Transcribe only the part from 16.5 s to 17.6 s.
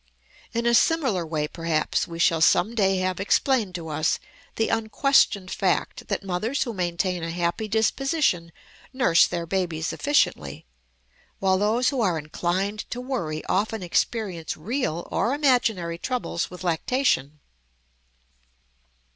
lactation.